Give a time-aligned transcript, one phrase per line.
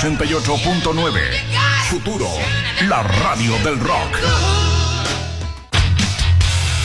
[0.00, 1.20] 88.9.
[1.88, 2.28] Futuro,
[2.86, 4.18] la radio del rock.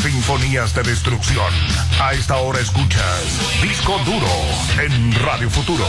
[0.02, 1.54] Sinfonías de destrucción.
[2.02, 4.28] A esta hora escuchas Disco Duro
[4.82, 5.84] en Radio Futuro.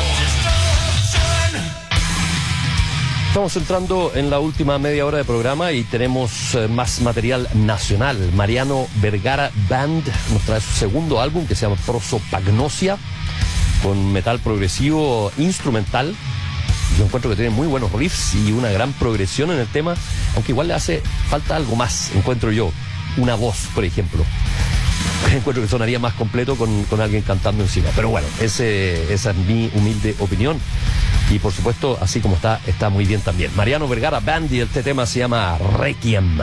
[3.28, 8.18] Estamos entrando en la última media hora de programa y tenemos eh, más material nacional.
[8.34, 12.98] Mariano Vergara Band nos trae su segundo álbum que se llama Prosopagnosia,
[13.82, 16.16] con metal progresivo instrumental.
[16.98, 19.94] Yo encuentro que tiene muy buenos riffs y una gran progresión en el tema,
[20.34, 22.70] aunque igual le hace falta algo más, encuentro yo.
[23.16, 24.24] Una voz, por ejemplo.
[25.32, 27.90] Encuentro que sonaría más completo con, con alguien cantando encima.
[27.94, 30.58] Pero bueno, esa es mi humilde opinión.
[31.30, 33.50] Y por supuesto, así como está, está muy bien también.
[33.56, 36.38] Mariano Vergara Band este tema se llama Requiem.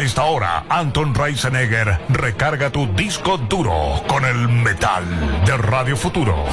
[0.00, 5.04] A esta hora, Anton Reisenegger recarga tu disco duro con el metal
[5.44, 6.46] de Radio Futuro.